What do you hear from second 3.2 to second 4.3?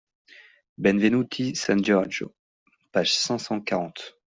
cent quarante.